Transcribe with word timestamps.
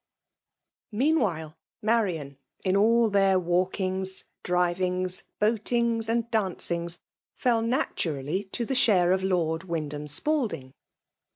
Meanwhile, 0.91 1.55
Marian, 1.83 2.39
in 2.63 2.75
all 2.75 3.07
their 3.11 3.37
walkings, 3.37 4.23
drivings, 4.41 5.25
boatings, 5.39 6.09
and 6.09 6.23
dancings, 6.31 6.97
fell 7.37 7.61
naturally 7.61 8.45
to 8.45 8.65
the 8.65 8.73
share 8.73 9.11
of 9.11 9.21
Lord 9.21 9.65
Wyndham 9.65 10.07
Spalding. 10.07 10.73